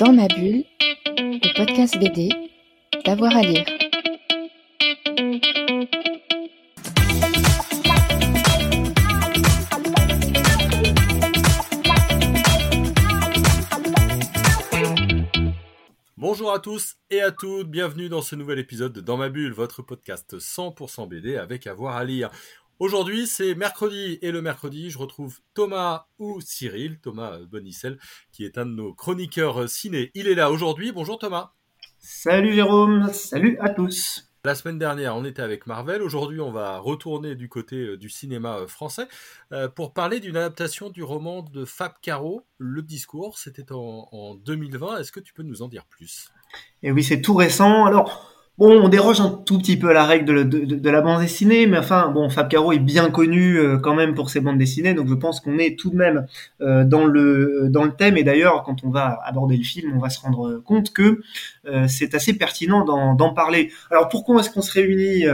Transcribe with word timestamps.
Dans 0.00 0.14
ma 0.14 0.28
bulle, 0.28 0.64
le 1.18 1.56
podcast 1.58 1.98
BD, 1.98 2.30
d'avoir 3.04 3.36
à 3.36 3.42
lire. 3.42 3.66
Bonjour 16.16 16.50
à 16.50 16.60
tous 16.60 16.96
et 17.10 17.20
à 17.20 17.30
toutes, 17.30 17.68
bienvenue 17.68 18.08
dans 18.08 18.22
ce 18.22 18.34
nouvel 18.36 18.58
épisode 18.58 18.94
de 18.94 19.02
Dans 19.02 19.18
ma 19.18 19.28
bulle, 19.28 19.52
votre 19.52 19.82
podcast 19.82 20.38
100% 20.38 21.08
BD 21.08 21.36
avec 21.36 21.66
avoir 21.66 21.96
à 21.96 22.04
lire. 22.04 22.30
Aujourd'hui, 22.80 23.26
c'est 23.26 23.54
mercredi 23.54 24.18
et 24.22 24.30
le 24.30 24.40
mercredi, 24.40 24.88
je 24.88 24.96
retrouve 24.96 25.40
Thomas 25.52 26.06
ou 26.18 26.40
Cyril, 26.40 26.98
Thomas 26.98 27.36
Bonicel, 27.40 27.98
qui 28.32 28.46
est 28.46 28.56
un 28.56 28.64
de 28.64 28.70
nos 28.70 28.94
chroniqueurs 28.94 29.68
ciné. 29.68 30.10
Il 30.14 30.26
est 30.26 30.34
là 30.34 30.50
aujourd'hui. 30.50 30.90
Bonjour 30.90 31.18
Thomas. 31.18 31.52
Salut 31.98 32.54
Jérôme, 32.54 33.10
salut 33.12 33.58
à 33.60 33.68
tous. 33.68 34.32
La 34.44 34.54
semaine 34.54 34.78
dernière, 34.78 35.14
on 35.14 35.26
était 35.26 35.42
avec 35.42 35.66
Marvel. 35.66 36.00
Aujourd'hui, 36.00 36.40
on 36.40 36.52
va 36.52 36.78
retourner 36.78 37.34
du 37.34 37.50
côté 37.50 37.76
euh, 37.76 37.98
du 37.98 38.08
cinéma 38.08 38.60
euh, 38.60 38.66
français 38.66 39.08
euh, 39.52 39.68
pour 39.68 39.92
parler 39.92 40.18
d'une 40.18 40.38
adaptation 40.38 40.88
du 40.88 41.02
roman 41.02 41.42
de 41.42 41.66
Fab 41.66 41.92
Caro, 42.00 42.46
Le 42.56 42.80
Discours. 42.80 43.38
C'était 43.38 43.72
en, 43.72 44.08
en 44.10 44.34
2020. 44.36 45.00
Est-ce 45.00 45.12
que 45.12 45.20
tu 45.20 45.34
peux 45.34 45.42
nous 45.42 45.60
en 45.60 45.68
dire 45.68 45.84
plus? 45.84 46.30
Et 46.82 46.88
eh 46.88 46.92
oui, 46.92 47.04
c'est 47.04 47.20
tout 47.20 47.34
récent. 47.34 47.84
Alors, 47.84 48.39
On 48.62 48.90
déroge 48.90 49.22
un 49.22 49.30
tout 49.30 49.56
petit 49.56 49.78
peu 49.78 49.88
à 49.88 49.94
la 49.94 50.04
règle 50.04 50.46
de, 50.46 50.90
la 50.90 51.00
bande 51.00 51.22
dessinée, 51.22 51.66
mais 51.66 51.78
enfin, 51.78 52.10
bon, 52.10 52.28
Fab 52.28 52.46
Caro 52.46 52.72
est 52.72 52.78
bien 52.78 53.10
connu 53.10 53.56
euh, 53.56 53.78
quand 53.78 53.94
même 53.94 54.14
pour 54.14 54.28
ses 54.28 54.40
bandes 54.40 54.58
dessinées, 54.58 54.92
donc 54.92 55.08
je 55.08 55.14
pense 55.14 55.40
qu'on 55.40 55.56
est 55.56 55.78
tout 55.78 55.88
de 55.88 55.96
même 55.96 56.26
euh, 56.60 56.84
dans 56.84 57.06
le 57.06 57.68
dans 57.70 57.84
le 57.84 57.92
thème. 57.92 58.18
Et 58.18 58.22
d'ailleurs, 58.22 58.62
quand 58.62 58.84
on 58.84 58.90
va 58.90 59.18
aborder 59.24 59.56
le 59.56 59.62
film, 59.62 59.94
on 59.96 59.98
va 59.98 60.10
se 60.10 60.20
rendre 60.20 60.58
compte 60.58 60.92
que 60.92 61.22
euh, 61.64 61.88
c'est 61.88 62.14
assez 62.14 62.36
pertinent 62.36 62.84
d'en 62.84 63.32
parler. 63.32 63.72
Alors, 63.90 64.10
pourquoi 64.10 64.38
est-ce 64.40 64.50
qu'on 64.50 64.60
se 64.60 64.72
réunit 64.74 65.24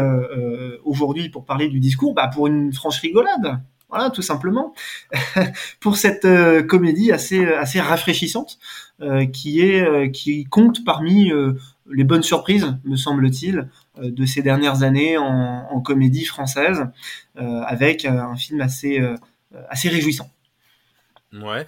aujourd'hui 0.84 1.28
pour 1.28 1.44
parler 1.44 1.66
du 1.66 1.80
discours? 1.80 2.14
Bah, 2.14 2.30
pour 2.32 2.46
une 2.46 2.72
franche 2.72 3.00
rigolade. 3.00 3.58
Voilà, 3.88 4.10
tout 4.10 4.22
simplement, 4.22 4.72
pour 5.80 5.96
cette 5.96 6.26
comédie 6.68 7.10
assez 7.10 7.80
rafraîchissante 7.80 8.58
qui 9.32 10.46
compte 10.48 10.84
parmi 10.84 11.32
les 11.90 12.04
bonnes 12.04 12.22
surprises, 12.22 12.66
me 12.84 12.96
semble-t-il, 12.96 13.68
euh, 13.98 14.10
de 14.10 14.26
ces 14.26 14.42
dernières 14.42 14.82
années 14.82 15.16
en, 15.18 15.80
comédie 15.80 16.24
française, 16.24 16.86
euh, 17.36 17.60
avec 17.62 18.04
euh, 18.04 18.10
un 18.10 18.36
film 18.36 18.60
assez, 18.60 19.00
assez 19.68 19.88
réjouissant. 19.88 20.30
Ouais, 21.32 21.66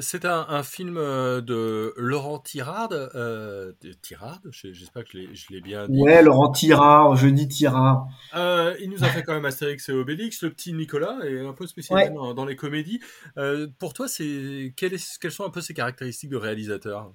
c'est 0.00 0.24
un, 0.24 0.62
film 0.62 0.94
de 0.94 1.92
Laurent 1.98 2.38
Tirard. 2.38 2.88
Euh, 2.92 3.72
Tirard, 4.00 4.40
j'espère 4.50 5.04
que 5.04 5.18
je 5.34 5.46
l'ai 5.50 5.60
bien 5.60 5.86
dit. 5.86 6.00
Ouais, 6.00 6.22
Laurent 6.22 6.50
Tirard, 6.50 7.14
je 7.16 7.28
dis 7.28 7.46
Tirard. 7.46 8.06
il 8.34 8.88
nous 8.90 9.04
a 9.04 9.08
fait 9.08 9.22
quand 9.22 9.34
même 9.34 9.44
Astérix 9.44 9.88
et 9.90 9.92
Obélix. 9.92 10.42
Le 10.42 10.50
petit 10.50 10.72
Nicolas 10.72 11.18
est 11.24 11.44
un 11.44 11.52
peu 11.52 11.66
spécialisé 11.66 12.10
dans, 12.10 12.44
les 12.46 12.56
comédies. 12.56 13.00
pour 13.78 13.92
toi, 13.92 14.08
c'est 14.08 14.72
quelles, 14.76 14.96
quelles 15.20 15.32
sont 15.32 15.44
un 15.44 15.50
peu 15.50 15.60
ses 15.60 15.74
caractéristiques 15.74 16.30
de 16.30 16.38
réalisateur? 16.38 17.12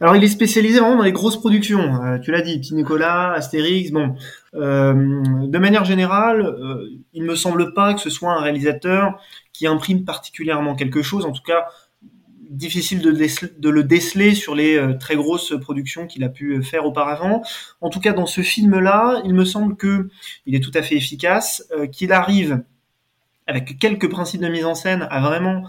Alors, 0.00 0.16
il 0.16 0.24
est 0.24 0.28
spécialisé 0.28 0.80
vraiment 0.80 0.96
dans 0.96 1.04
les 1.04 1.12
grosses 1.12 1.38
productions. 1.38 2.02
Euh, 2.02 2.18
tu 2.18 2.32
l'as 2.32 2.42
dit, 2.42 2.58
Petit 2.58 2.74
Nicolas, 2.74 3.32
Astérix. 3.32 3.90
Bon, 3.90 4.16
euh, 4.54 4.92
de 5.46 5.58
manière 5.58 5.84
générale, 5.84 6.42
euh, 6.42 6.90
il 7.12 7.22
me 7.22 7.36
semble 7.36 7.72
pas 7.74 7.94
que 7.94 8.00
ce 8.00 8.10
soit 8.10 8.32
un 8.32 8.40
réalisateur 8.40 9.20
qui 9.52 9.66
imprime 9.66 10.04
particulièrement 10.04 10.74
quelque 10.74 11.02
chose. 11.02 11.24
En 11.24 11.32
tout 11.32 11.42
cas, 11.42 11.66
difficile 12.50 13.02
de, 13.02 13.12
de 13.12 13.68
le 13.68 13.84
déceler 13.84 14.34
sur 14.34 14.54
les 14.54 14.80
très 14.98 15.16
grosses 15.16 15.54
productions 15.60 16.06
qu'il 16.06 16.24
a 16.24 16.28
pu 16.28 16.62
faire 16.62 16.84
auparavant. 16.86 17.42
En 17.80 17.90
tout 17.90 18.00
cas, 18.00 18.12
dans 18.12 18.26
ce 18.26 18.42
film-là, 18.42 19.22
il 19.24 19.34
me 19.34 19.44
semble 19.44 19.76
que 19.76 20.08
il 20.46 20.54
est 20.54 20.60
tout 20.60 20.70
à 20.74 20.82
fait 20.82 20.96
efficace, 20.96 21.66
qu'il 21.90 22.12
arrive 22.12 22.62
avec 23.46 23.78
quelques 23.78 24.08
principes 24.08 24.40
de 24.40 24.48
mise 24.48 24.64
en 24.64 24.74
scène 24.74 25.06
à 25.10 25.20
vraiment 25.20 25.64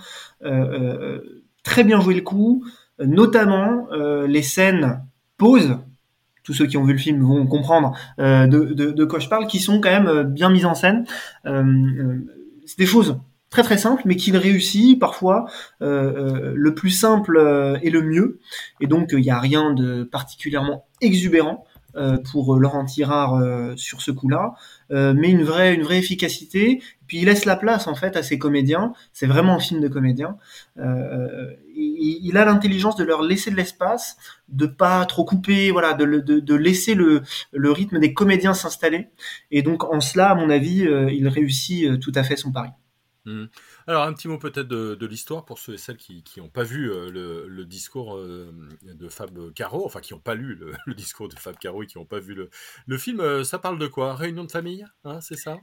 très 1.63 1.83
bien 1.83 1.99
jouer 2.01 2.15
le 2.15 2.21
coup 2.21 2.63
notamment 2.99 3.87
euh, 3.91 4.27
les 4.27 4.41
scènes 4.41 5.03
pause 5.37 5.77
tous 6.43 6.53
ceux 6.53 6.67
qui 6.67 6.77
ont 6.77 6.83
vu 6.83 6.93
le 6.93 6.99
film 6.99 7.23
vont 7.23 7.47
comprendre 7.47 7.97
euh, 8.19 8.45
de, 8.45 8.65
de, 8.65 8.91
de, 8.91 9.05
quoi 9.05 9.17
je 9.17 9.27
parle, 9.27 9.47
qui 9.47 9.59
sont 9.59 9.81
quand 9.81 9.89
même 9.89 10.07
euh, 10.07 10.23
bien 10.23 10.49
mises 10.49 10.65
en 10.65 10.75
scène. 10.75 11.05
c'est 11.43 12.77
des 12.77 12.85
choses 12.85 13.19
très 13.49 13.63
très 13.63 13.79
simples, 13.79 14.03
mais 14.05 14.15
qu'il 14.15 14.37
réussit 14.37 14.99
parfois 14.99 15.45
le 15.79 16.69
plus 16.75 16.91
simple 16.91 17.79
et 17.81 17.89
le 17.89 18.01
mieux. 18.01 18.39
Et 18.79 18.87
donc 18.87 19.09
il 19.13 19.21
n'y 19.21 19.31
a 19.31 19.39
rien 19.39 19.73
de 19.73 20.03
particulièrement 20.03 20.85
exubérant. 21.01 21.65
Euh, 21.97 22.17
pour 22.29 22.57
Laurent 22.57 22.83
Tirard 22.83 23.35
euh, 23.35 23.73
sur 23.77 24.01
ce 24.01 24.11
coup-là, 24.11 24.55
euh, 24.91 25.13
mais 25.15 25.29
une 25.29 25.43
vraie, 25.43 25.73
une 25.73 25.83
vraie 25.83 25.97
efficacité. 25.97 26.81
Puis 27.07 27.19
il 27.19 27.25
laisse 27.25 27.45
la 27.45 27.55
place 27.55 27.87
en 27.87 27.95
fait 27.95 28.17
à 28.17 28.23
ses 28.23 28.37
comédiens. 28.37 28.91
C'est 29.13 29.27
vraiment 29.27 29.55
un 29.55 29.59
film 29.59 29.79
de 29.79 29.87
comédiens. 29.87 30.37
Il, 30.77 32.19
il, 32.21 32.37
a 32.37 32.43
l'intelligence 32.43 32.97
de 32.97 33.05
leur 33.05 33.21
laisser 33.21 33.49
de 33.49 33.55
l'espace, 33.55 34.17
de 34.49 34.65
pas 34.65 35.05
trop 35.05 35.23
couper, 35.23 35.71
voilà, 35.71 35.93
de, 35.93 36.05
de, 36.05 36.39
de 36.39 36.55
laisser 36.55 36.95
le, 36.95 37.21
le, 37.53 37.71
rythme 37.71 37.99
des 37.99 38.13
comédiens 38.13 38.53
s'installer. 38.53 39.07
Et 39.51 39.61
donc 39.61 39.85
en 39.85 40.01
cela, 40.01 40.31
à 40.31 40.35
mon 40.35 40.49
avis, 40.49 40.87
il 41.13 41.27
réussit 41.29 41.99
tout 41.99 42.11
à 42.15 42.23
fait 42.23 42.35
son 42.35 42.51
pari. 42.51 42.71
Mmh. 43.25 43.45
Alors, 43.87 44.03
un 44.03 44.13
petit 44.13 44.27
mot 44.27 44.37
peut-être 44.37 44.67
de, 44.67 45.05
l'histoire 45.05 45.45
pour 45.45 45.59
ceux 45.59 45.73
et 45.73 45.77
celles 45.77 45.97
qui 45.97 46.23
n'ont 46.37 46.49
pas 46.49 46.63
vu 46.63 46.91
euh, 46.91 47.09
le, 47.47 47.65
discours 47.65 48.15
euh, 48.15 48.53
de 48.83 49.09
Fab 49.09 49.53
Caro, 49.53 49.85
enfin 49.85 49.99
qui 49.99 50.13
n'ont 50.13 50.19
pas 50.19 50.35
lu 50.35 50.59
le, 50.85 50.93
discours 50.93 51.27
de 51.27 51.35
Fab 51.35 51.57
Caro 51.57 51.83
et 51.83 51.87
qui 51.87 51.97
n'ont 51.97 52.05
pas 52.05 52.19
vu 52.19 52.35
le, 52.35 52.97
film. 52.97 53.19
Euh, 53.19 53.43
ça 53.43 53.59
parle 53.59 53.79
de 53.79 53.87
quoi? 53.87 54.15
Réunion 54.15 54.43
de 54.43 54.51
famille, 54.51 54.85
hein, 55.03 55.19
c'est 55.21 55.37
ça? 55.37 55.57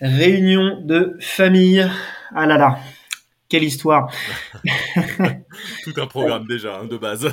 Réunion 0.00 0.80
de 0.84 1.16
famille. 1.20 1.88
Ah 2.34 2.46
là 2.46 2.58
là, 2.58 2.78
quelle 3.48 3.62
histoire 3.62 4.12
Tout 5.84 5.94
un 5.96 6.06
programme 6.08 6.46
déjà, 6.46 6.80
hein, 6.80 6.86
de 6.86 6.96
base. 6.96 7.32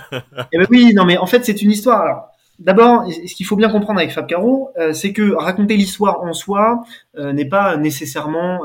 eh 0.52 0.58
ben 0.60 0.68
oui, 0.70 0.94
non 0.94 1.06
mais 1.06 1.18
en 1.18 1.26
fait 1.26 1.44
c'est 1.44 1.62
une 1.62 1.72
histoire. 1.72 2.02
Alors, 2.02 2.28
D'abord, 2.60 3.08
ce 3.10 3.34
qu'il 3.34 3.48
faut 3.48 3.56
bien 3.56 3.70
comprendre 3.70 3.98
avec 3.98 4.12
Fab 4.12 4.28
Caro, 4.28 4.72
c'est 4.94 5.14
que 5.14 5.32
raconter 5.32 5.76
l'histoire 5.76 6.22
en 6.22 6.32
soi 6.32 6.84
n'est 7.18 7.50
pas 7.50 7.76
nécessairement 7.76 8.60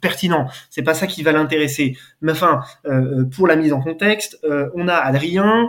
pertinent. 0.00 0.48
C'est 0.70 0.82
pas 0.82 0.94
ça 0.94 1.06
qui 1.06 1.22
va 1.22 1.32
l'intéresser. 1.32 1.96
Mais 2.20 2.32
enfin, 2.32 2.60
euh, 2.86 3.24
pour 3.24 3.46
la 3.46 3.56
mise 3.56 3.72
en 3.72 3.80
contexte, 3.80 4.38
euh, 4.44 4.68
on 4.74 4.88
a 4.88 4.94
Adrien, 4.94 5.68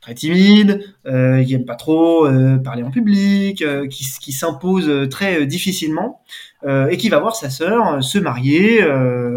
très 0.00 0.14
timide, 0.14 0.84
euh, 1.06 1.42
qui 1.42 1.54
aime 1.54 1.64
pas 1.64 1.74
trop 1.74 2.26
euh, 2.26 2.56
parler 2.58 2.82
en 2.82 2.90
public, 2.90 3.64
qui, 3.90 4.06
qui 4.20 4.32
s'impose 4.32 5.08
très 5.10 5.46
difficilement, 5.46 6.22
et 6.66 6.96
qui 6.96 7.08
va 7.08 7.20
voir 7.20 7.36
sa 7.36 7.50
sœur 7.50 8.02
se 8.02 8.18
marier 8.18 8.84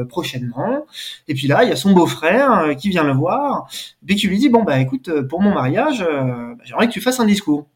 prochainement. 0.10 0.86
Et 1.28 1.36
puis 1.36 1.48
là, 1.48 1.64
il 1.64 1.70
y 1.70 1.72
a 1.72 1.76
son 1.76 1.92
beau-frère 1.92 2.76
qui 2.78 2.90
vient 2.90 3.04
le 3.04 3.14
voir, 3.14 3.68
et 4.08 4.16
qui 4.16 4.28
lui 4.28 4.40
dit 4.40 4.50
bon 4.50 4.64
bah 4.64 4.80
écoute, 4.80 5.10
pour 5.30 5.42
mon 5.42 5.54
mariage, 5.54 6.00
bah, 6.00 6.56
j'aimerais 6.64 6.88
que 6.88 6.94
tu 6.94 7.02
fasses 7.02 7.20
un 7.20 7.26
discours. 7.26 7.68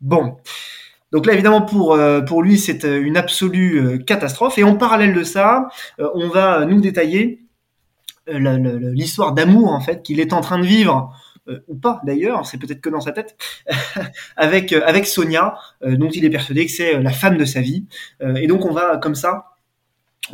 Bon. 0.00 0.36
Donc 1.12 1.26
là, 1.26 1.34
évidemment, 1.34 1.62
pour, 1.62 1.94
euh, 1.94 2.20
lui, 2.42 2.58
c'est 2.58 2.84
euh, 2.84 3.00
une 3.02 3.16
absolue 3.16 3.80
euh, 3.80 3.98
catastrophe. 3.98 4.58
Et 4.58 4.64
en 4.64 4.76
parallèle 4.76 5.14
de 5.14 5.22
ça, 5.22 5.68
on 5.98 6.28
va 6.28 6.64
nous 6.66 6.80
détailler 6.80 7.40
l'histoire 8.28 9.32
d'amour, 9.32 9.72
en 9.72 9.80
fait, 9.80 10.02
qu'il 10.02 10.18
est 10.18 10.32
en 10.32 10.40
train 10.40 10.58
de 10.58 10.66
vivre, 10.66 11.14
ou 11.68 11.76
pas 11.76 12.00
d'ailleurs, 12.02 12.44
c'est 12.44 12.58
peut-être 12.58 12.80
que 12.80 12.88
dans 12.88 13.00
sa 13.00 13.12
tête, 13.12 13.36
avec, 14.36 15.06
Sonia, 15.06 15.56
dont 15.80 16.08
il 16.08 16.24
est 16.24 16.30
persuadé 16.30 16.66
que 16.66 16.72
c'est 16.72 17.00
la 17.00 17.12
femme 17.12 17.36
de 17.36 17.44
sa 17.44 17.60
vie. 17.60 17.86
et 18.20 18.48
donc, 18.48 18.64
on 18.64 18.72
va, 18.72 18.96
comme 18.96 19.14
ça, 19.14 19.52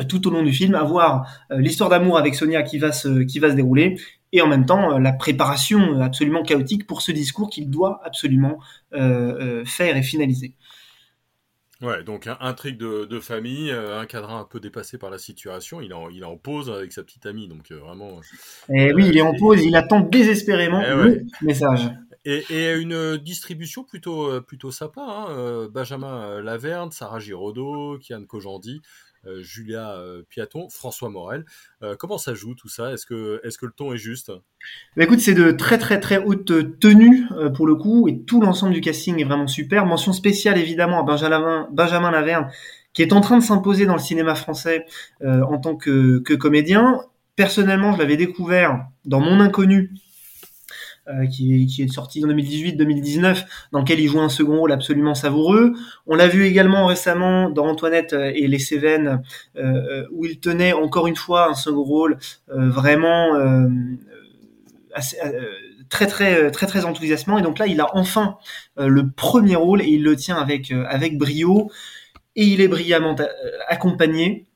tout 0.09 0.27
au 0.27 0.31
long 0.31 0.43
du 0.43 0.55
film, 0.55 0.75
avoir 0.75 1.27
l'histoire 1.51 1.91
d'amour 1.91 2.17
avec 2.17 2.35
Sonia 2.35 2.63
qui 2.63 2.79
va 2.79 2.93
se 2.93 3.55
dérouler, 3.55 3.99
et 4.33 4.41
en 4.41 4.47
même 4.47 4.67
temps 4.67 4.99
la 4.99 5.13
préparation 5.13 6.01
absolument 6.01 6.43
chaotique 6.43 6.87
pour 6.87 7.03
ce 7.03 7.13
discours 7.13 7.51
qu'il 7.51 7.71
doit 7.71 8.01
absolument 8.05 8.59
faire 8.91 9.97
et 9.97 10.03
finaliser. 10.03 10.57
Ouais, 11.83 12.05
donc 12.05 12.29
un 12.29 12.37
intrigue 12.39 12.79
de, 12.79 13.07
de 13.07 13.19
famille, 13.19 13.73
euh, 13.73 13.99
un 13.99 14.07
cadre 14.07 14.31
un 14.31 14.45
peu 14.45 14.61
dépassé 14.61 14.99
par 14.99 15.11
la 15.11 15.19
situation, 15.19 15.81
il 15.81 15.91
est 15.91 15.95
en, 15.95 16.09
il 16.11 16.25
en 16.25 16.37
pause 16.37 16.71
avec 16.71 16.93
sa 16.93 17.03
petite 17.03 17.27
amie, 17.27 17.49
donc 17.49 17.73
euh, 17.73 17.79
vraiment. 17.79 18.21
Et 18.69 18.87
eh 18.87 18.95
oui, 18.95 19.07
il 19.09 19.19
est 19.19 19.23
en 19.23 19.35
pause, 19.35 19.65
il 19.65 19.75
attend 19.75 19.99
désespérément 19.99 20.81
eh 20.81 20.95
le 20.95 21.25
message. 21.43 21.91
Et, 22.25 22.45
et, 22.51 22.75
une 22.75 23.17
distribution 23.17 23.83
plutôt 23.83 24.31
euh, 24.31 24.41
plutôt 24.41 24.71
sympa, 24.71 25.01
hein, 25.01 25.69
Benjamin 25.73 26.41
Laverne, 26.41 26.93
Sarah 26.93 27.19
Giraudot, 27.19 27.99
Kian 27.99 28.25
Kojandi, 28.27 28.81
euh, 28.81 29.12
Julia 29.41 29.93
euh, 29.93 30.23
Piaton, 30.29 30.69
François 30.69 31.09
Morel. 31.09 31.45
Euh, 31.83 31.95
comment 31.99 32.19
ça 32.19 32.35
joue 32.35 32.55
tout 32.55 32.69
ça? 32.69 32.93
Est-ce 32.93 33.07
que, 33.07 33.41
est 33.45 33.57
que 33.57 33.67
le 33.67 33.73
ton 33.73 33.93
est 33.93 33.99
juste? 33.99 34.33
Bah, 34.97 35.05
Écoute, 35.05 35.21
c'est 35.21 35.35
de 35.35 35.51
très 35.51 35.79
très 35.79 36.01
très 36.01 36.19
haute 36.19 36.79
tenue 36.79 37.27
pour 37.55 37.67
le 37.67 37.75
coup, 37.75 38.09
et 38.09 38.23
tout 38.23 38.41
l'ensemble 38.41 38.73
du 38.73 38.81
casting 38.81 39.21
est 39.21 39.25
vraiment 39.25 39.47
super. 39.47 39.87
Mention 39.87 40.13
spéciale 40.13 40.59
évidemment 40.59 41.01
à 41.01 41.03
Benjamin, 41.05 41.69
Benjamin 41.73 42.11
Laverne, 42.11 42.51
qui 42.93 43.03
est 43.03 43.13
en 43.13 43.21
train 43.21 43.39
de 43.39 43.43
s'imposer 43.43 43.87
dans 43.87 43.95
le 43.95 44.01
cinéma 44.01 44.35
français 44.35 44.87
en 45.23 45.59
tant 45.59 45.77
que, 45.77 46.19
que 46.21 46.35
comédien 46.35 47.01
personnellement, 47.37 47.93
je 47.93 47.99
l'avais 47.99 48.17
découvert 48.17 48.87
dans 49.05 49.21
Mon 49.21 49.41
Inconnu, 49.41 49.93
euh, 51.09 51.27
qui, 51.27 51.67
qui, 51.67 51.83
est 51.83 51.93
sorti 51.93 52.25
en 52.25 52.29
2018-2019, 52.29 53.45
dans 53.73 53.81
lequel 53.81 53.99
il 53.99 54.07
joue 54.07 54.21
un 54.21 54.29
second 54.29 54.59
rôle 54.59 54.71
absolument 54.71 55.17
savoureux. 55.17 55.73
On 56.07 56.15
l'a 56.15 56.29
vu 56.29 56.45
également 56.45 56.87
récemment 56.87 57.51
dans 57.51 57.67
Antoinette 57.67 58.13
et 58.13 58.47
les 58.47 58.61
Cévennes, 58.61 59.21
euh, 59.57 60.07
où 60.13 60.27
il 60.27 60.39
tenait 60.39 60.73
encore 60.73 61.09
une 61.09 61.17
fois 61.17 61.51
un 61.51 61.55
second 61.55 61.83
rôle 61.83 62.19
euh, 62.51 62.71
vraiment 62.71 63.33
assez, 64.95 65.17
très 65.89 66.07
très 66.07 66.53
très 66.53 66.69
très 66.69 66.85
enthousiasmant. 66.85 67.37
Et 67.37 67.43
donc 67.43 67.59
là, 67.59 67.67
il 67.67 67.81
a 67.81 67.89
enfin 67.97 68.37
le 68.77 69.11
premier 69.11 69.57
rôle 69.57 69.83
et 69.83 69.89
il 69.89 70.05
le 70.05 70.15
tient 70.15 70.37
avec 70.37 70.71
avec 70.71 71.19
brio 71.19 71.69
et 72.37 72.45
il 72.45 72.61
est 72.61 72.69
brillamment 72.69 73.17
accompagné. 73.67 74.47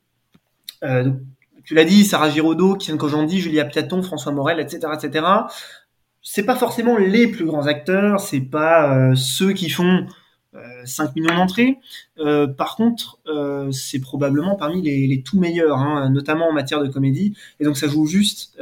tu 1.64 1.74
l'as 1.74 1.84
dit, 1.84 2.04
Sarah 2.04 2.30
Giraudot, 2.30 2.76
Kian 2.76 2.96
Kojandi, 2.96 3.40
Julia 3.40 3.64
Piaton, 3.64 4.00
François 4.04 4.30
Morel, 4.30 4.60
etc., 4.60 4.92
etc 4.94 5.24
c'est 6.28 6.42
pas 6.42 6.56
forcément 6.56 6.96
les 6.96 7.28
plus 7.28 7.44
grands 7.44 7.68
acteurs, 7.68 8.18
c'est 8.18 8.40
pas 8.40 8.98
euh, 8.98 9.14
ceux 9.14 9.52
qui 9.52 9.70
font 9.70 10.06
5 10.84 11.04
euh, 11.04 11.12
millions 11.14 11.36
d'entrées. 11.36 11.78
Euh, 12.18 12.48
par 12.48 12.74
contre, 12.74 13.20
c'est 13.70 14.00
probablement 14.00 14.56
parmi 14.56 14.82
les, 14.82 15.06
les 15.06 15.22
tout 15.22 15.38
meilleurs, 15.38 15.78
hein, 15.78 16.10
notamment 16.10 16.48
en 16.48 16.52
matière 16.52 16.82
de 16.82 16.88
comédie. 16.88 17.36
Et 17.60 17.64
donc 17.64 17.76
ça 17.76 17.86
joue 17.86 18.06
juste. 18.06 18.58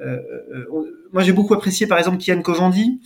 moi, 0.00 1.22
j'ai 1.22 1.32
beaucoup 1.32 1.54
apprécié, 1.54 1.86
par 1.86 1.98
exemple, 1.98 2.18
Kian 2.18 2.42
Kojandi, 2.42 3.00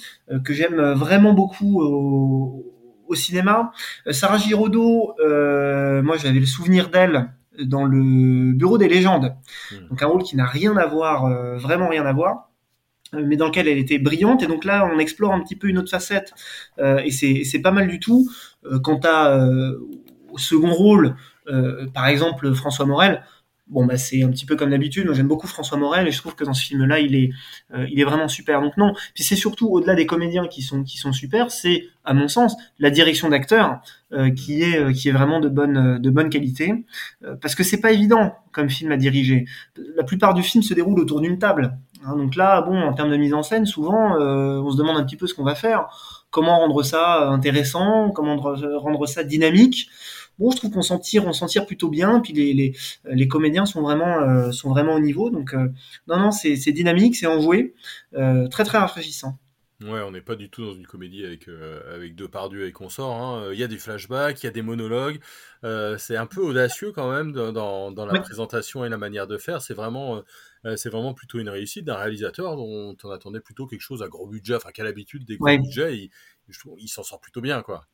que 0.44 0.54
j'aime 0.54 0.80
vraiment 0.92 1.34
beaucoup 1.34 1.82
au, 1.82 2.64
au 3.06 3.14
cinéma. 3.14 3.70
Sarah 4.12 4.38
Giraudot, 4.38 5.14
moi, 5.18 6.16
j'avais 6.16 6.40
le 6.40 6.46
souvenir 6.46 6.88
d'elle 6.88 7.28
dans 7.62 7.84
le 7.84 8.54
Bureau 8.54 8.78
des 8.78 8.88
légendes. 8.88 9.34
Hmm. 9.70 9.88
Donc 9.90 10.02
un 10.02 10.06
rôle 10.06 10.22
qui 10.22 10.36
n'a 10.36 10.46
rien 10.46 10.74
à 10.78 10.86
voir, 10.86 11.28
vraiment 11.58 11.88
rien 11.88 12.06
à 12.06 12.14
voir. 12.14 12.49
Euh, 13.14 13.24
mais 13.26 13.36
dans 13.36 13.46
lequel 13.46 13.68
elle 13.68 13.78
était 13.78 13.98
brillante. 13.98 14.42
Et 14.42 14.46
donc 14.46 14.64
là, 14.64 14.88
on 14.92 14.98
explore 14.98 15.32
un 15.32 15.40
petit 15.40 15.56
peu 15.56 15.68
une 15.68 15.78
autre 15.78 15.90
facette. 15.90 16.32
Euh, 16.78 17.02
et 17.04 17.10
c'est 17.10 17.62
pas 17.62 17.72
mal 17.72 17.88
du 17.88 18.00
tout. 18.00 18.28
Euh, 18.64 18.78
quant 18.78 19.00
à, 19.04 19.36
euh, 19.36 19.78
au 20.30 20.38
second 20.38 20.72
rôle, 20.72 21.16
par 21.94 22.06
exemple, 22.06 22.54
François 22.54 22.86
Morel, 22.86 23.24
bon 23.70 23.86
bah 23.86 23.96
c'est 23.96 24.22
un 24.22 24.28
petit 24.30 24.44
peu 24.44 24.56
comme 24.56 24.70
d'habitude. 24.70 25.06
Moi 25.06 25.14
j'aime 25.14 25.28
beaucoup 25.28 25.46
François 25.46 25.78
Morel 25.78 26.06
et 26.08 26.10
je 26.10 26.18
trouve 26.18 26.34
que 26.34 26.44
dans 26.44 26.52
ce 26.52 26.64
film-là 26.66 27.00
il 27.00 27.14
est 27.14 27.30
euh, 27.72 27.86
il 27.90 28.00
est 28.00 28.04
vraiment 28.04 28.28
super. 28.28 28.60
Donc 28.60 28.76
non. 28.76 28.92
Puis 29.14 29.24
c'est 29.24 29.36
surtout 29.36 29.68
au-delà 29.68 29.94
des 29.94 30.06
comédiens 30.06 30.46
qui 30.46 30.62
sont 30.62 30.82
qui 30.82 30.98
sont 30.98 31.12
super, 31.12 31.50
c'est 31.50 31.84
à 32.04 32.12
mon 32.12 32.28
sens 32.28 32.56
la 32.78 32.90
direction 32.90 33.28
d'acteur 33.28 33.80
euh, 34.12 34.30
qui 34.30 34.62
est 34.62 34.78
euh, 34.78 34.92
qui 34.92 35.08
est 35.08 35.12
vraiment 35.12 35.40
de 35.40 35.48
bonne 35.48 35.98
de 35.98 36.10
bonne 36.10 36.30
qualité 36.30 36.84
parce 37.40 37.54
que 37.54 37.62
c'est 37.62 37.80
pas 37.80 37.92
évident 37.92 38.34
comme 38.52 38.68
film 38.68 38.92
à 38.92 38.96
diriger. 38.96 39.46
La 39.96 40.04
plupart 40.04 40.34
du 40.34 40.42
film 40.42 40.62
se 40.62 40.74
déroule 40.74 40.98
autour 40.98 41.20
d'une 41.20 41.38
table. 41.38 41.78
Hein, 42.04 42.16
donc 42.16 42.36
là 42.36 42.62
bon 42.62 42.80
en 42.80 42.92
termes 42.94 43.10
de 43.10 43.16
mise 43.16 43.34
en 43.34 43.42
scène 43.42 43.66
souvent 43.66 44.16
on 44.16 44.70
se 44.70 44.76
demande 44.76 44.96
un 44.96 45.04
petit 45.04 45.16
peu 45.16 45.26
ce 45.26 45.34
qu'on 45.34 45.44
va 45.44 45.54
faire, 45.54 46.24
comment 46.30 46.58
rendre 46.58 46.82
ça 46.82 47.28
intéressant, 47.28 48.10
comment 48.10 48.36
rendre 48.36 49.06
ça 49.06 49.22
dynamique 49.22 49.88
bon, 50.40 50.50
je 50.50 50.56
trouve 50.56 50.70
qu'on 50.72 50.82
s'en 50.82 50.98
tire, 50.98 51.26
on 51.26 51.32
s'en 51.32 51.46
plutôt 51.66 51.88
bien. 51.88 52.20
Puis 52.20 52.32
les, 52.32 52.74
les, 53.04 53.28
comédiens 53.28 53.66
sont 53.66 53.82
vraiment, 53.82 54.18
euh, 54.20 54.50
sont 54.50 54.70
vraiment 54.70 54.94
au 54.94 55.00
niveau. 55.00 55.30
Donc, 55.30 55.54
euh, 55.54 55.68
non, 56.08 56.18
non, 56.18 56.30
c'est 56.32 56.72
dynamique, 56.72 57.14
c'est 57.14 57.26
enjoué, 57.26 57.74
euh, 58.14 58.48
très, 58.48 58.64
très 58.64 58.78
rafraîchissant. 58.78 59.38
Ouais, 59.80 60.00
on 60.02 60.10
n'est 60.10 60.20
pas 60.20 60.36
du 60.36 60.50
tout 60.50 60.64
dans 60.64 60.74
une 60.74 60.86
comédie 60.86 61.24
avec 61.24 61.48
avec 61.90 62.14
deux 62.14 62.28
pardus 62.28 62.66
et 62.66 62.72
consorts. 62.72 63.16
Hein. 63.16 63.50
Il 63.52 63.58
y 63.58 63.64
a 63.64 63.66
des 63.66 63.78
flashbacks, 63.78 64.42
il 64.42 64.46
y 64.46 64.48
a 64.48 64.52
des 64.52 64.62
monologues. 64.62 65.20
c'est 65.62 66.16
un 66.16 66.26
peu 66.26 66.42
audacieux 66.42 66.92
quand 66.92 67.10
même 67.10 67.32
dans, 67.32 67.90
dans, 67.90 68.06
la 68.06 68.20
présentation 68.20 68.84
et 68.84 68.90
la 68.90 68.98
manière 68.98 69.26
de 69.26 69.38
faire. 69.38 69.62
C'est 69.62 69.72
vraiment 69.72 70.22
c'est 70.76 70.90
vraiment 70.90 71.14
plutôt 71.14 71.38
une 71.38 71.48
réussite 71.48 71.86
d'un 71.86 71.96
réalisateur 71.96 72.56
dont 72.56 72.94
on 73.02 73.10
attendait 73.10 73.40
plutôt 73.40 73.66
quelque 73.66 73.80
chose 73.80 74.02
à 74.02 74.08
gros 74.08 74.26
budget, 74.26 74.56
enfin 74.56 74.70
qu'à 74.70 74.84
l'habitude 74.84 75.24
des 75.24 75.38
gros 75.38 75.56
budgets, 75.56 75.96
il, 75.96 76.10
il 76.78 76.88
s'en 76.88 77.02
sort 77.02 77.20
plutôt 77.20 77.40
bien 77.40 77.62
quoi. 77.62 77.86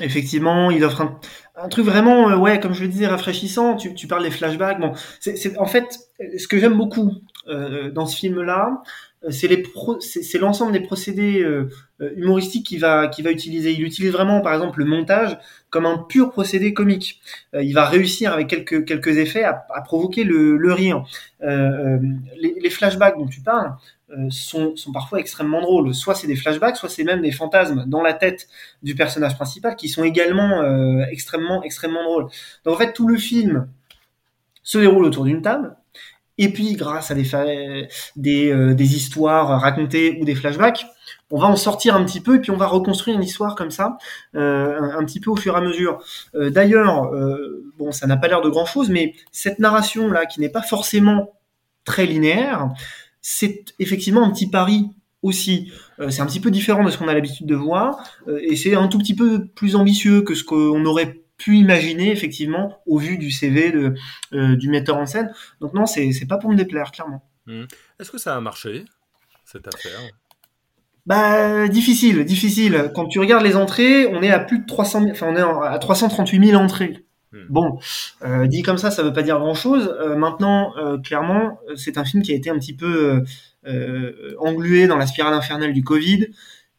Effectivement, 0.00 0.70
il 0.70 0.84
offre 0.84 1.18
un, 1.56 1.68
truc 1.68 1.84
vraiment, 1.84 2.30
euh, 2.30 2.36
ouais, 2.36 2.60
comme 2.60 2.72
je 2.72 2.82
le 2.82 2.88
disais, 2.88 3.06
rafraîchissant. 3.06 3.76
Tu, 3.76 3.94
tu 3.94 4.06
parles 4.06 4.22
des 4.22 4.30
flashbacks. 4.30 4.80
Bon, 4.80 4.92
c'est 5.20 5.58
en 5.58 5.66
fait 5.66 5.98
ce 6.38 6.46
que 6.46 6.58
j'aime 6.58 6.76
beaucoup 6.76 7.08
euh, 7.08 7.37
dans 7.48 8.06
ce 8.06 8.16
film-là, 8.16 8.82
euh, 9.24 9.30
c'est 9.30 10.38
l'ensemble 10.38 10.72
des 10.72 10.80
procédés 10.80 11.42
euh, 11.42 11.70
humoristiques 12.16 12.66
qu'il 12.66 12.80
va 12.80 13.10
va 13.10 13.30
utiliser. 13.30 13.72
Il 13.72 13.82
utilise 13.82 14.12
vraiment, 14.12 14.40
par 14.40 14.54
exemple, 14.54 14.78
le 14.78 14.84
montage 14.84 15.36
comme 15.70 15.86
un 15.86 15.98
pur 15.98 16.30
procédé 16.30 16.72
comique. 16.72 17.20
il 17.54 17.72
va 17.72 17.84
réussir 17.86 18.32
avec 18.32 18.48
quelques 18.48 18.84
quelques 18.84 19.18
effets 19.18 19.44
à, 19.44 19.66
à 19.74 19.82
provoquer 19.82 20.24
le, 20.24 20.56
le 20.56 20.72
rire. 20.72 21.04
Les, 21.40 22.54
les, 22.60 22.70
flashbacks 22.70 23.18
dont 23.18 23.26
tu 23.26 23.40
parles, 23.40 23.72
euh, 24.10 24.30
sont, 24.30 24.74
sont, 24.74 24.90
parfois 24.90 25.20
extrêmement 25.20 25.60
drôles. 25.60 25.94
Soit 25.94 26.14
c'est 26.14 26.26
des 26.26 26.36
flashbacks, 26.36 26.78
soit 26.78 26.88
c'est 26.88 27.04
même 27.04 27.20
des 27.20 27.30
fantasmes 27.30 27.84
dans 27.86 28.00
la 28.00 28.14
tête 28.14 28.48
du 28.82 28.94
personnage 28.94 29.36
principal 29.36 29.76
qui 29.76 29.90
sont 29.90 30.02
également 30.02 30.62
euh, 30.62 31.04
extrêmement 31.10 31.62
extrêmement 31.62 32.02
drôles. 32.02 32.26
Donc 32.64 32.76
en 32.76 32.78
fait 32.78 32.94
tout 32.94 33.06
le 33.06 33.18
film 33.18 33.68
se 34.62 34.78
déroule 34.78 35.04
autour 35.04 35.24
d'une 35.24 35.42
table. 35.42 35.76
Et 36.38 36.52
puis 36.52 36.74
grâce 36.74 37.10
à 37.10 37.14
des, 37.14 37.88
des, 38.16 38.50
euh, 38.50 38.74
des 38.74 38.96
histoires 38.96 39.60
racontées 39.60 40.18
ou 40.20 40.24
des 40.24 40.34
flashbacks, 40.34 40.86
on 41.30 41.38
va 41.38 41.46
en 41.46 41.56
sortir 41.56 41.94
un 41.94 42.04
petit 42.04 42.20
peu 42.20 42.36
et 42.36 42.38
puis 42.38 42.50
on 42.50 42.56
va 42.56 42.66
reconstruire 42.66 43.16
une 43.16 43.22
histoire 43.22 43.54
comme 43.54 43.70
ça, 43.70 43.98
euh, 44.34 44.80
un, 44.80 45.04
petit 45.04 45.20
peu 45.20 45.30
au 45.30 45.36
fur 45.36 45.54
et 45.54 45.58
à 45.58 45.60
mesure. 45.60 46.02
Euh, 46.34 46.50
D'ailleurs, 46.50 47.12
euh, 47.12 47.70
bon, 47.76 47.92
ça 47.92 48.06
n'a 48.06 48.16
pas 48.16 48.28
l'air 48.28 48.40
de 48.40 48.48
grand 48.48 48.66
chose, 48.66 48.88
mais 48.88 49.14
cette 49.32 49.58
narration 49.58 50.08
là, 50.08 50.26
qui 50.26 50.40
n'est 50.40 50.48
pas 50.48 50.62
forcément 50.62 51.34
très 51.84 52.06
linéaire, 52.06 52.68
c'est 53.20 53.64
effectivement 53.78 54.22
un 54.24 54.30
petit 54.30 54.48
pari 54.48 54.90
aussi. 55.22 55.72
Euh, 56.00 56.10
c'est 56.10 56.22
un 56.22 56.26
petit 56.26 56.40
peu 56.40 56.50
différent 56.50 56.84
de 56.84 56.90
ce 56.90 56.98
qu'on 56.98 57.08
a 57.08 57.14
l'habitude 57.14 57.46
de 57.46 57.54
voir, 57.54 58.02
euh, 58.28 58.38
et 58.42 58.56
c'est 58.56 58.74
un 58.74 58.88
tout 58.88 58.98
petit 58.98 59.14
peu 59.14 59.46
plus 59.46 59.76
ambitieux 59.76 60.22
que 60.22 60.34
ce 60.34 60.44
qu'on 60.44 60.84
aurait 60.84 61.20
pu 61.38 61.56
imaginer 61.56 62.10
effectivement 62.10 62.80
au 62.86 62.98
vu 62.98 63.16
du 63.16 63.30
CV 63.30 63.70
de, 63.72 63.94
euh, 64.34 64.56
du 64.56 64.68
metteur 64.68 64.96
en 64.96 65.06
scène. 65.06 65.32
Donc 65.60 65.72
non, 65.72 65.86
c'est 65.86 66.12
pas 66.28 66.36
pour 66.36 66.50
me 66.50 66.56
déplaire, 66.56 66.90
clairement. 66.90 67.24
Mmh. 67.46 67.64
Est-ce 67.98 68.10
que 68.10 68.18
ça 68.18 68.36
a 68.36 68.40
marché, 68.40 68.84
cette 69.44 69.66
affaire? 69.66 69.98
Bah, 71.06 71.68
difficile, 71.68 72.24
difficile. 72.26 72.90
Quand 72.94 73.06
tu 73.06 73.18
regardes 73.18 73.42
les 73.42 73.56
entrées, 73.56 74.06
on 74.06 74.22
est 74.22 74.30
à 74.30 74.40
plus 74.40 74.58
de 74.58 74.66
300 74.66 75.00
000, 75.00 75.12
enfin, 75.12 75.28
on 75.30 75.36
est 75.36 75.40
à 75.66 75.78
338 75.78 76.48
000 76.48 76.62
entrées. 76.62 77.06
Hmm. 77.32 77.46
Bon, 77.48 77.78
euh, 78.24 78.46
dit 78.46 78.60
comme 78.60 78.76
ça, 78.76 78.90
ça 78.90 79.02
veut 79.02 79.12
pas 79.14 79.22
dire 79.22 79.38
grand-chose. 79.38 79.94
Euh, 80.00 80.16
maintenant, 80.16 80.76
euh, 80.76 80.98
clairement, 80.98 81.60
c'est 81.76 81.96
un 81.96 82.04
film 82.04 82.22
qui 82.22 82.32
a 82.32 82.36
été 82.36 82.50
un 82.50 82.58
petit 82.58 82.76
peu 82.76 83.24
englué 84.38 84.86
dans 84.86 84.96
la 84.96 85.06
spirale 85.06 85.34
infernale 85.34 85.72
du 85.72 85.82
Covid. 85.82 86.28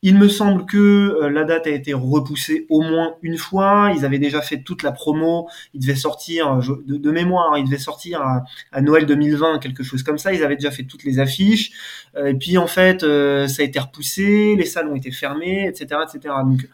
Il 0.01 0.18
me 0.18 0.29
semble 0.29 0.65
que 0.65 1.27
la 1.27 1.44
date 1.44 1.68
a 1.68 1.72
été 1.72 1.94
repoussée 1.94 2.65
au 2.70 2.82
moins 2.82 3.15
une 3.22 3.38
fois. 3.38 3.91
Ils 3.96 4.06
avaient 4.06 4.20
déjà 4.20 4.41
fait 4.41 4.62
toute 4.62 4.82
la 4.84 4.91
promo. 4.91 5.50
Il 5.74 5.82
devait 5.82 5.96
sortir 5.96 6.60
de, 6.86 7.12
mémoire. 7.12 7.58
Il 7.58 7.65
devait 7.65 7.77
sortir 7.77 8.22
à, 8.72 8.82
Noël 8.82 9.06
2020, 9.06 9.60
quelque 9.60 9.84
chose 9.84 10.03
comme 10.03 10.18
ça. 10.18 10.34
Ils 10.34 10.44
avaient 10.44 10.56
déjà 10.56 10.72
fait 10.72 10.84
toutes 10.84 11.03
les 11.03 11.20
affiches. 11.20 11.72
et 12.18 12.34
puis 12.34 12.58
en 12.58 12.68
fait, 12.68 13.01
ça 13.01 13.62
a 13.62 13.65
été 13.65 13.77
repoussé. 13.77 14.56
Les 14.56 14.65
salles 14.65 14.88
ont 14.88 14.96
été 14.96 15.12
fermées, 15.12 15.68
etc., 15.68 16.00
etc. 16.08 16.34
Donc 16.46 16.65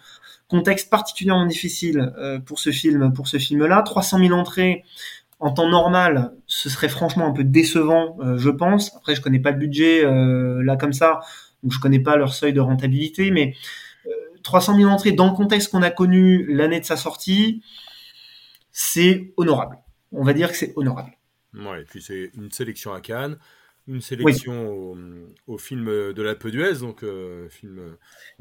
Contexte 0.48 0.91
particulièrement 0.91 1.48
difficile 1.48 2.13
euh, 2.20 2.39
pour 2.39 2.60
ce 2.60 2.72
film, 2.72 3.12
pour 3.13 3.27
ce 3.27 3.38
film-là. 3.38 3.82
300 3.82 4.20
000 4.20 4.32
entrées 4.32 4.84
en 5.39 5.51
temps 5.51 5.67
normal, 5.67 6.32
ce 6.48 6.70
serait 6.70 6.88
franchement 6.88 7.27
un 7.27 7.32
peu 7.32 7.44
décevant, 7.44 8.17
euh, 8.22 8.38
je 8.38 8.50
pense. 8.50 8.96
Après, 8.96 9.15
je 9.15 9.22
connais 9.22 9.39
pas 9.39 9.51
le 9.51 9.58
budget 9.58 10.05
euh, 10.05 10.63
là 10.63 10.77
comme 10.77 10.94
ça, 10.94 11.20
donc 11.65 11.74
je 11.74 11.79
connais 11.79 12.00
pas 12.00 12.15
leur 12.15 12.34
seuil 12.36 12.53
de 12.53 12.62
rentabilité, 12.62 13.31
mais 13.31 13.55
300 14.43 14.77
000 14.77 14.89
entrées 14.89 15.13
dans 15.13 15.27
le 15.27 15.36
contexte 15.36 15.72
qu'on 15.72 15.81
a 15.81 15.89
connu 15.89 16.45
l'année 16.45 16.79
de 16.79 16.86
sa 16.86 16.95
sortie, 16.95 17.63
c'est 18.72 19.34
honorable. 19.36 19.79
On 20.12 20.24
va 20.24 20.34
dire 20.34 20.51
que 20.51 20.55
c'est 20.55 20.74
honorable. 20.75 21.17
Ouais, 21.55 21.81
et 21.81 21.86
puis 21.86 22.03
c'est 22.03 22.31
une 22.36 22.51
sélection 22.51 22.93
à 22.93 23.01
Cannes 23.01 23.38
une 23.88 24.01
sélection 24.01 24.96
au, 25.48 25.58
film 25.58 25.86
de 25.86 26.22
la 26.22 26.34
Duez, 26.34 26.80
donc 26.80 27.04
euh, 27.04 27.48
film. 27.50 27.80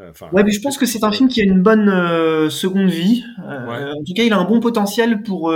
Euh, 0.00 0.12
ouais, 0.32 0.42
mais 0.42 0.50
je 0.50 0.60
pense 0.60 0.78
que 0.78 0.86
c'est 0.86 1.04
un 1.04 1.12
film 1.12 1.28
qui 1.28 1.40
a 1.42 1.44
une 1.44 1.62
bonne 1.62 1.88
euh, 1.88 2.48
seconde 2.48 2.88
vie. 2.88 3.24
Euh, 3.46 3.92
en 3.92 4.04
tout 4.04 4.14
cas, 4.14 4.22
il 4.22 4.32
a 4.32 4.38
un 4.38 4.44
bon 4.44 4.60
potentiel 4.60 5.22
pour 5.22 5.52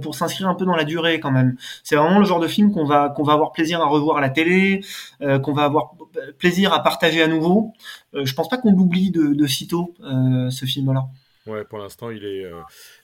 pour 0.00 0.14
s'inscrire 0.14 0.48
un 0.48 0.54
peu 0.54 0.64
dans 0.64 0.76
la 0.76 0.84
durée 0.84 1.18
quand 1.18 1.32
même. 1.32 1.56
C'est 1.82 1.96
vraiment 1.96 2.18
le 2.18 2.24
genre 2.24 2.40
de 2.40 2.46
film 2.46 2.72
qu'on 2.72 2.84
va 2.84 3.08
qu'on 3.08 3.24
va 3.24 3.32
avoir 3.32 3.52
plaisir 3.52 3.80
à 3.80 3.86
revoir 3.86 4.18
à 4.18 4.20
la 4.20 4.30
télé, 4.30 4.80
qu'on 5.20 5.52
va 5.52 5.64
avoir 5.64 5.94
plaisir 6.38 6.72
à 6.72 6.82
partager 6.82 7.22
à 7.22 7.26
nouveau. 7.26 7.72
je 8.14 8.32
pense 8.34 8.48
pas 8.48 8.58
qu'on 8.58 8.72
l'oublie 8.72 9.10
de, 9.10 9.34
de 9.34 9.46
sitôt 9.46 9.94
ce 10.02 10.64
film-là. 10.64 11.06
Ouais, 11.46 11.64
pour 11.64 11.78
l'instant, 11.78 12.10
il 12.10 12.24
est 12.24 12.48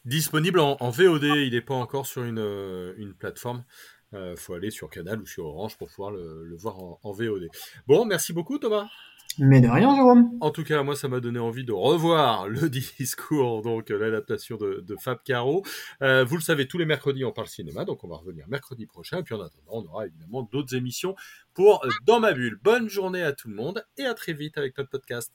disponible 0.05 0.61
en, 0.61 0.77
en, 0.79 0.91
VOD. 0.91 1.25
Il 1.25 1.51
n'est 1.53 1.61
pas 1.61 1.75
encore 1.75 2.07
sur 2.07 2.23
une, 2.23 2.95
une 2.97 3.13
plateforme. 3.13 3.65
Il 4.13 4.19
euh, 4.19 4.37
faut 4.37 4.55
aller 4.55 4.71
sur 4.71 4.89
Canal 4.89 5.21
ou 5.21 5.27
sur 5.27 5.47
Orange 5.47 5.77
pour 5.77 5.89
pouvoir 5.89 6.11
le, 6.11 6.57
voir 6.57 6.79
en, 6.79 6.99
en 7.03 7.13
VOD. 7.13 7.49
Bon, 7.87 8.05
merci 8.05 8.33
beaucoup 8.33 8.59
Thomas. 8.59 8.89
Mais 9.37 9.61
de 9.61 9.69
rien, 9.69 9.95
Jérôme. 9.95 10.37
En 10.41 10.51
tout 10.51 10.65
cas, 10.65 10.83
moi, 10.83 10.97
ça 10.97 11.07
m'a 11.09 11.21
donné 11.21 11.39
envie 11.39 11.65
de 11.65 11.73
revoir 11.73 12.49
le 12.49 12.69
discours, 12.99 13.63
donc 13.63 13.91
l'adaptation 13.91 14.57
de, 14.57 14.85
de, 14.87 14.97
Fab 14.97 15.19
Caro. 15.25 15.65
Euh, 16.03 16.25
vous 16.25 16.37
le 16.37 16.43
savez, 16.43 16.67
tous 16.67 16.79
les 16.79 16.87
mercredis, 16.87 17.25
on 17.25 17.33
parle 17.33 17.47
cinéma, 17.47 17.85
donc 17.85 18.03
on 18.03 18.09
va 18.09 18.17
revenir 18.17 18.47
mercredi 18.49 18.87
prochain. 18.87 19.19
Et 19.19 19.23
puis 19.23 19.35
en 19.35 19.41
attendant, 19.41 19.71
on 19.71 19.85
aura 19.85 20.07
évidemment 20.07 20.43
d'autres 20.43 20.75
émissions 20.75 21.15
pour 21.55 21.87
Dans 22.05 22.19
ma 22.19 22.33
bulle. 22.33 22.59
Bonne 22.63 22.89
journée 22.89 23.23
à 23.23 23.33
tout 23.33 23.49
le 23.49 23.55
monde 23.55 23.85
et 23.97 24.05
à 24.05 24.15
très 24.15 24.33
vite 24.33 24.59
avec 24.59 24.77
notre 24.77 24.91
podcast. 24.91 25.33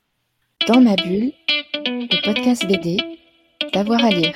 Dans 0.67 0.81
ma 0.81 0.95
bulle, 0.95 1.31
le 1.85 2.25
podcast 2.25 2.67
BD, 2.67 2.97
d'avoir 3.73 4.03
à 4.03 4.09
lire. 4.09 4.33